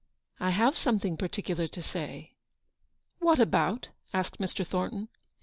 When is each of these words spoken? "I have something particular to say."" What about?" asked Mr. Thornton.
"I 0.39 0.49
have 0.49 0.75
something 0.75 1.15
particular 1.15 1.67
to 1.67 1.83
say."" 1.83 2.33
What 3.19 3.37
about?" 3.39 3.89
asked 4.15 4.39
Mr. 4.39 4.65
Thornton. 4.65 5.09